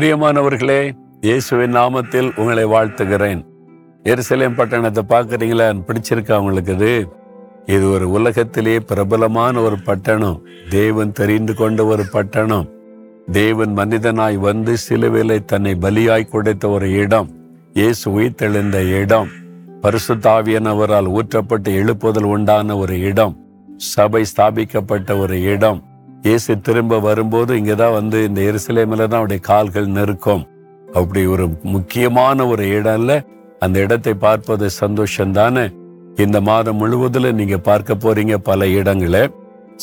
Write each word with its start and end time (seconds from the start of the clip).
பிரியமானவர்களே 0.00 0.96
இயேசுவின் 1.20 1.74
நாமத்தில் 1.74 2.38
உங்களை 2.38 2.64
வாழ்த்துகிறேன். 2.64 3.46
எருசலேம் 4.04 4.54
பட்டணத்தை 4.54 4.98
பார்க்குறீங்களா? 5.08 5.82
பிடிச்சிருக்கா 5.86 6.38
உங்களுக்கு 6.38 6.72
இது 6.72 7.08
இது 7.66 7.90
ஒரு 7.90 8.10
உலகத்திலே 8.10 8.80
பிரபலமான 8.80 9.60
ஒரு 9.60 9.76
பட்டணம். 9.84 10.42
தேவன் 10.68 11.12
தெரிந்து 11.12 11.54
கொண்ட 11.54 11.84
ஒரு 11.84 12.04
பட்டணம். 12.12 12.68
தேவன் 13.32 13.76
மனிதனாய் 13.76 14.36
வந்து 14.36 14.74
சிலுவையிலே 14.88 15.44
தன்னை 15.44 15.76
பலியாய் 15.80 16.28
கொடுத்த 16.28 16.68
ஒரு 16.68 16.92
இடம். 16.92 17.30
இயேசு 17.72 18.20
உயிர்த்தெழுந்த 18.20 19.00
இடம். 19.00 19.28
பரிசுத்தாவியனவரால் 19.82 21.18
ஊற்றப்பட்டு 21.18 21.68
எழுப்புதல் 21.68 22.24
உண்டான 22.24 22.76
ஒரு 22.76 23.00
இடம். 23.00 23.36
சபை 23.76 24.24
ஸ்தாபிக்கப்பட்ட 24.36 25.18
ஒரு 25.18 25.42
இடம். 25.42 25.82
இயேசு 26.26 26.52
திரும்ப 26.66 26.98
வரும்போது 27.06 27.50
இங்கதான் 27.60 27.96
வந்து 27.96 28.18
இந்த 28.28 28.40
எருசலேமில் 28.50 29.02
தான் 29.02 29.18
அவருடைய 29.20 29.40
கால்கள் 29.48 29.88
நெருக்கும். 29.96 30.44
அப்படி 30.98 31.22
ஒரு 31.34 31.44
முக்கியமான 31.74 32.46
ஒரு 32.52 32.64
இடம்ல 32.78 33.12
அந்த 33.64 33.76
இடத்தை 33.86 34.14
பார்ப்பது 34.24 34.66
சந்தோஷம் 34.82 35.34
தானே 35.38 35.64
இந்த 36.24 36.38
மாதம் 36.48 36.78
முழுவதுல 36.80 37.32
நீங்க 37.40 37.56
பார்க்க 37.68 37.94
போறீங்க 38.04 38.34
பல 38.48 38.68
இடங்களை. 38.78 39.22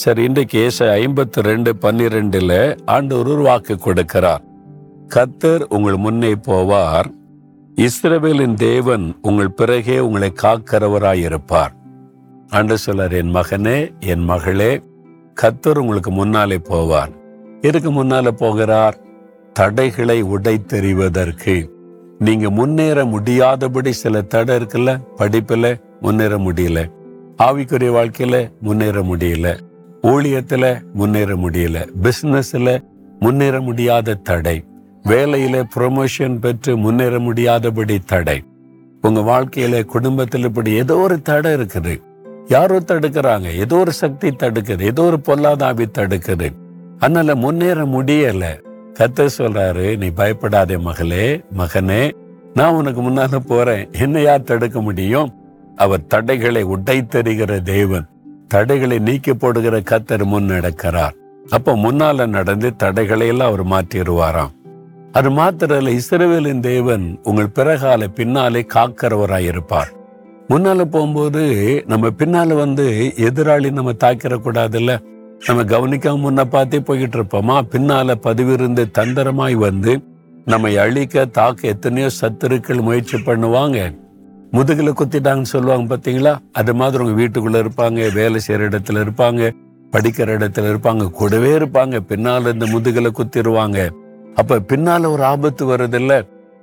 சரி 0.03 0.21
இன்றைக்கு 0.29 0.57
ஏச 0.67 0.87
ஐம்பத்தி 1.01 1.41
ரெண்டு 1.49 1.71
பன்னிரெண்டுல 1.83 2.53
ஆண்டு 2.95 3.13
ஒரு 3.19 3.43
வாக்கு 3.47 3.75
கொடுக்கிறார். 3.85 4.43
கத்தர் 5.15 5.63
உங்கள் 5.75 5.99
முன்னே 6.05 6.31
போவார். 6.47 7.09
இஸ்ரவேலின் 7.87 8.57
தேவன் 8.67 9.05
உங்கள் 9.29 9.55
பிறகே 9.59 9.99
உங்களை 10.07 10.31
காக்கிறவராயிருப்பார். 10.43 11.75
அன்று 12.57 12.77
சொல்லார் 12.85 13.15
என் 13.19 13.35
மகனே 13.37 13.77
என் 14.13 14.25
மகளே 14.31 14.71
கத்தர் 15.41 15.77
உங்களுக்கு 15.77 16.11
முன்னாலே 16.11 16.55
போவார். 16.55 17.11
எதுக்கு 17.61 18.03
முன்னால 18.03 18.27
போகிறார்? 18.27 18.97
தடைகளை 19.53 20.23
உடைத்தெறிவதற்கு. 20.23 21.69
நீங்க 22.19 22.49
முன்னேற 22.49 23.05
முடியாதபடி 23.05 23.91
சில 23.91 24.21
தடை 24.21 24.55
இருக்குல்ல? 24.55 24.99
படிப்புல 25.17 25.81
முன்னேற 26.01 26.37
முடியல. 26.37 26.91
ஆவிக்குரிய 27.37 27.91
வாழ்க்கையில 27.91 28.51
முன்னேற 28.61 29.01
முடியல. 29.01 29.59
ஊழியத்துல 30.01 30.81
முன்னேற 30.93 31.35
முடியல. 31.35 31.87
பிசினஸ்ல 32.03 32.83
முன்னேற 33.19 33.61
முடியாத 33.61 34.13
தடை. 34.13 34.63
வேலையில 35.07 35.63
ப்ரொமோஷன் 35.75 36.39
பெற்று 36.39 36.77
முன்னேற 36.77 37.19
முடியாதபடி 37.19 37.99
தடை. 37.99 38.43
உங்க 39.01 39.19
வாழ்க்கையில 39.19 39.83
குடும்பத்தில் 39.83 40.43
இப்படி 40.43 40.71
ஏதோ 40.71 40.97
ஒரு 40.97 41.21
தடை 41.21 41.51
இருக்குது. 41.51 42.01
யாரோ 42.47 42.79
தடுக்கிறாங்க. 42.79 43.55
ஏதோ 43.55 43.75
ஒரு 43.75 43.91
சக்தி 43.91 44.29
தடுக்குது. 44.29 44.81
ஏதோ 44.81 45.01
ஒரு 45.01 45.19
பொல்லாதாபி 45.25 45.85
தடுக்குது. 45.97 46.49
அதனால 46.99 47.35
முன்னேற 47.35 47.85
முடியல. 47.85 48.43
கத்த 48.99 49.29
சொல்றாரு 49.37 49.97
நீ 49.97 50.07
பயப்படாதே 50.07 50.77
மகளே 50.77 51.41
மகனே 51.57 52.11
நான் 52.53 52.73
உனக்கு 52.73 53.01
முன்னால 53.01 53.35
போறேன். 53.35 53.89
என்ன 53.91 54.21
யார் 54.21 54.43
தடுக்க 54.43 54.81
முடியும்? 54.81 55.33
அவர் 55.75 56.07
தடைகளை 56.07 56.65
உடைத்தெறிகிற 56.65 57.61
தேவன். 57.61 58.07
தடைகளை 58.47 58.99
நீக்கி 58.99 59.33
போடுகிற 59.33 59.79
கத்தர் 59.79 60.23
முன் 60.23 60.49
நடக்கிறார். 60.49 61.11
அப்ப 61.49 61.75
முன்னால 61.75 62.27
நடந்து 62.27 62.75
தடைகளை 62.75 63.27
எல்லாம் 63.27 63.51
அவர் 63.51 63.65
மாற்றிடுவாராம். 63.65 64.51
அது 65.11 65.29
மாத்திரல 65.29 65.99
இஸ்ரவேலின் 65.99 66.59
தேவன் 66.59 67.19
உங்கள் 67.23 67.51
பிறகால 67.55 68.07
பின்னாலே 68.07 68.65
காக்கிறவராயிருப்பார். 68.73 70.01
முன்னால 70.49 70.85
போகும்போது 70.85 71.43
நம்ம 71.87 72.07
பின்னால 72.09 72.55
வந்து 72.55 72.85
எதிராளி 73.17 73.71
நம்ம 73.71 73.91
தாக்கிடக்கூடாதுல்ல 74.03 74.93
நம்ம 75.47 75.63
கவனிக்காம 75.63 76.21
முன்ன 76.25 76.43
பார்த்தே 76.45 76.79
போய்கிட்டு 76.79 77.17
இருப்போமா? 77.19 77.55
பின்னால 77.71 78.15
பதிவிருந்து 78.23 78.83
தந்திரமாய் 78.97 79.53
வந்து 79.53 79.93
நம்மை 80.45 80.77
அழிக்க 80.77 81.25
தாக்க 81.25 81.67
எத்தனையோ 81.67 82.09
சத்துருக்கள் 82.21 82.81
முயற்சி 82.81 83.17
பண்ணுவாங்க. 83.17 83.77
முதுகுல 84.51 84.93
குத்திட்டாங்கன்னு 84.99 85.53
சொல்லுவாங்க 85.53 85.85
பாத்தீங்களா 85.93 86.33
அது 86.51 86.73
மாதிரி 86.73 87.03
உங்க 87.03 87.15
வீட்டுக்குள்ள 87.21 87.59
இருப்பாங்க 87.63 88.13
வேலை 88.13 88.39
செய்யற 88.47 88.67
இடத்துல 88.69 89.03
இருப்பாங்க 89.05 89.41
படிக்கிற 89.93 90.29
இடத்துல 90.37 90.69
இருப்பாங்க 90.73 91.11
கூடவே 91.11 91.51
இருப்பாங்க. 91.57 91.97
பின்னால 92.09 92.53
இந்த 92.53 92.65
முதுகுல 92.65 93.11
குத்திடுவாங்க 93.19 93.79
அப்ப 94.35 94.59
பின்னால 94.59 95.09
ஒரு 95.11 95.23
ஆபத்து 95.23 95.63
வருதில்ல? 95.65 96.13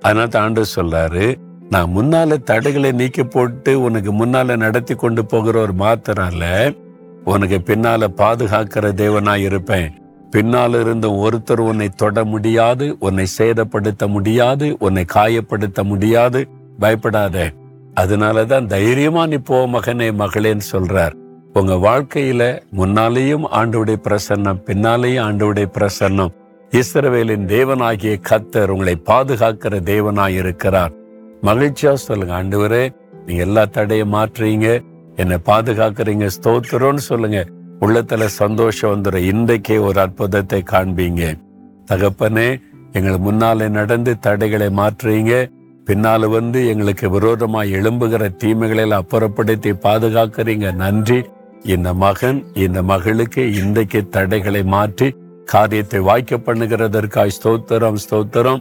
அதனால 0.02 0.26
தாண்டு 0.26 0.60
ஆண்டு 0.60 0.62
சொல்றாரு 0.76 1.24
நான் 1.70 1.92
முன்னால 1.96 2.42
தடைகளை 2.42 2.92
நீக்கி 2.92 3.24
போட்டு 3.24 3.80
உனக்கு 3.80 4.12
முன்னால 4.12 4.56
நடத்தி 4.56 4.94
கொண்டு 4.94 5.26
போகிற 5.26 5.60
ஒரு 5.60 5.72
மாத்திரால 5.78 6.76
உனக்கு 7.24 7.58
பின்னால 7.58 8.06
பாதுகாக்கிற 8.16 8.92
தேவனா 8.92 9.36
இருப்பேன். 9.36 9.92
பின்னால 10.36 10.80
இருந்த 10.80 11.08
ஒருத்தர் 11.08 11.58
உன்னை 11.58 11.88
தொட 11.88 12.24
முடியாது 12.24 12.96
உன்னை 13.00 13.26
சேதப்படுத்த 13.38 14.06
முடியாது 14.06 14.76
உன்னை 14.78 15.04
காயப்படுத்த 15.14 15.82
முடியாது. 15.82 16.48
பயப்படாத. 16.78 17.50
அதனாலதான் 18.00 18.66
தைரியமா 18.66 19.26
நீ 19.26 19.36
போ 19.36 19.66
மகனே 19.66 20.10
மகளேன்னு 20.12 20.60
சொல்றார். 20.72 21.12
உங்க 21.52 21.74
வாழ்க்கையில 21.74 22.62
முன்னாலேயும் 22.76 23.44
ஆண்டுடைய 23.52 23.96
பிரசன்னம் 24.02 24.62
பின்னாலேயும் 24.66 25.24
ஆண்டுடைய 25.28 25.70
பிரசன்னம். 25.78 26.32
இஸ்ரவேலின் 26.70 27.46
தேவனாகிய 27.46 28.20
கத்தர் 28.30 28.66
உங்களை 28.66 29.02
பாதுகாக்கிற 29.06 29.80
தேவனாய் 29.84 30.38
இருக்கிறார். 30.38 30.98
மகிழ்ச்சியா 31.42 31.92
சொல்லுங்க 31.92 32.42
ஆண்டவரே 32.42 32.84
நீங்க 33.26 33.42
எல்லா 33.42 33.64
தடையும் 33.64 34.14
மாற்றுறீங்க 34.14 34.68
என்னை 35.16 35.36
பாதுகாக்கிறீங்க 35.46 36.26
ஸ்தோத்திரம்னு 36.36 37.02
சொல்லுங்க. 37.10 37.38
உள்ளத்துல 37.80 38.24
சந்தோஷம் 38.24 38.92
வந்துடும் 38.92 39.28
இன்றைக்கே 39.32 39.76
ஒரு 39.78 40.00
அற்புதத்தை 40.00 40.62
காண்பீங்க. 40.72 41.22
தகப்பனே 41.90 42.48
எங்கள் 42.92 43.18
முன்னாலே 43.18 43.68
நடந்து 43.68 44.12
தடைகளை 44.18 44.68
மாற்றுறீங்க. 44.80 45.34
பின்னால 45.86 46.28
வந்து 46.28 46.68
எங்களுக்கு 46.68 47.10
விரோதமாய் 47.10 47.74
எழும்புகிற 47.74 48.24
தீமைகளை 48.36 48.84
அப்புறப்படுத்தி 48.98 49.72
பாதுகாக்கிறீங்க. 49.86 50.74
நன்றி. 50.74 51.20
இந்த 51.64 51.94
மகன் 51.94 52.38
இந்த 52.54 52.82
மகளுக்கு 52.82 53.42
இன்றைக்கு 53.52 54.08
தடைகளை 54.08 54.62
மாற்றி 54.74 55.08
காரியத்தை 55.44 56.00
வாய்க்க 56.00 56.36
பண்ணுகிறதற்காய் 56.36 57.36
ஸ்தோத்திரம் 57.38 57.98
ஸ்தோத்திரம். 58.04 58.60